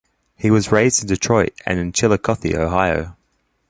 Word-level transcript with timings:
He 0.35 0.49
was 0.49 0.71
raised 0.71 1.03
in 1.03 1.07
Detroit 1.07 1.53
and 1.63 1.77
in 1.77 1.91
Chillicothe, 1.91 2.55
Ohio. 2.55 3.15